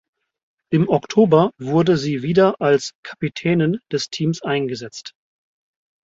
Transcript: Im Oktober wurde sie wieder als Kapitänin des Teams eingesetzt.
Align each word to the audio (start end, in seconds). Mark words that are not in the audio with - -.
Im 0.71 0.89
Oktober 0.89 1.51
wurde 1.59 1.95
sie 1.95 2.23
wieder 2.23 2.59
als 2.59 2.95
Kapitänin 3.03 3.79
des 3.91 4.09
Teams 4.09 4.41
eingesetzt. 4.41 5.13